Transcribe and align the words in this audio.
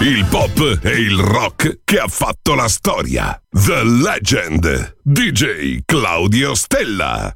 Il 0.00 0.26
pop 0.28 0.78
e 0.82 0.90
il 0.90 1.16
rock 1.18 1.80
che 1.84 1.98
ha 1.98 2.08
fatto 2.08 2.54
la 2.54 2.68
storia. 2.68 3.40
The 3.50 3.82
Legend. 3.84 4.96
DJ 5.02 5.80
Claudio 5.84 6.54
Stella. 6.54 7.34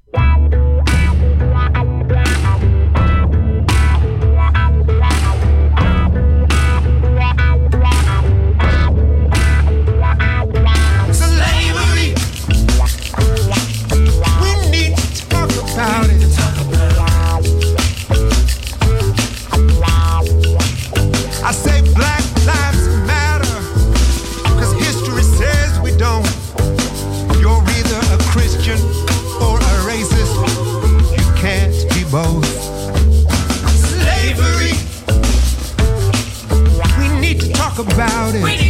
I 21.40 21.52
say 21.52 21.77
about 37.78 38.34
it. 38.34 38.67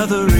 another. 0.00 0.39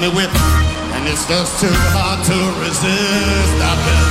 Me 0.00 0.08
whipped. 0.08 0.36
And 0.96 1.08
it's 1.08 1.26
just 1.26 1.60
too 1.60 1.72
hard 1.92 2.24
to 2.24 2.38
resist 2.60 4.05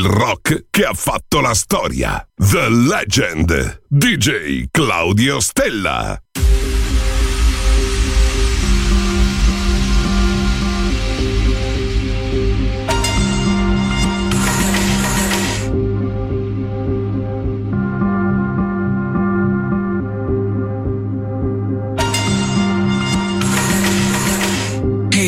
il 0.00 0.06
rock 0.06 0.64
che 0.70 0.84
ha 0.84 0.94
fatto 0.94 1.40
la 1.40 1.52
storia. 1.52 2.26
The 2.34 2.70
Legend. 2.70 3.82
DJ 3.86 4.68
Claudio 4.70 5.40
Stella. 5.40 6.18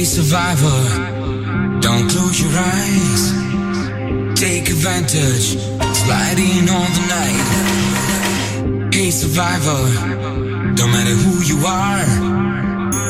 Survivor, 0.04 1.80
don't 1.80 2.06
close 2.10 2.42
your 2.42 2.52
eyes. 2.52 3.41
Take 4.42 4.70
advantage, 4.70 5.54
slide 5.94 6.34
in 6.34 6.66
on 6.66 6.90
the 6.98 7.04
night. 7.06 7.46
Hey 8.92 9.10
survivor, 9.12 9.86
don't 10.74 10.90
matter 10.90 11.14
who 11.14 11.46
you 11.46 11.62
are. 11.64 12.02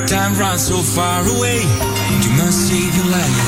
Time 0.07 0.37
runs 0.37 0.61
so 0.61 0.76
far 0.76 1.24
away, 1.24 1.64
you 2.20 2.30
must 2.37 2.68
save 2.68 2.93
your 3.01 3.09
life. 3.09 3.39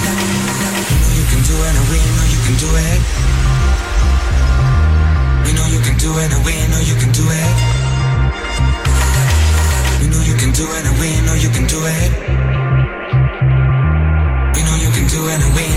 You 0.89 0.97
know 0.97 1.13
you 1.13 1.29
can 1.29 1.45
do 1.45 1.57
it, 1.61 1.75
and 1.77 1.87
we 1.93 2.01
know 2.01 2.25
you 2.33 2.41
can 2.49 2.57
do 2.57 2.71
it. 2.73 3.01
We 5.45 5.53
know 5.53 5.69
you 5.69 5.81
can 5.85 5.97
do 6.01 6.09
it, 6.25 6.33
and 6.33 6.41
we 6.41 6.57
know 6.73 6.81
you 6.89 6.97
can 6.97 7.13
do 7.13 7.25
it. 7.29 7.53
We 10.01 10.09
know 10.09 10.25
you 10.25 10.37
can 10.41 10.57
do 10.57 10.65
it, 10.73 10.89
and 10.89 10.97
we 10.97 11.21
know 11.21 11.37
you 11.37 11.51
can 11.53 11.67
do 11.69 11.85
it. 11.85 12.11
We 14.57 14.61
know 14.65 14.77
you 14.81 14.89
can 14.89 15.05
do 15.05 15.21
it, 15.29 15.37
and 15.37 15.53
we 15.53 15.74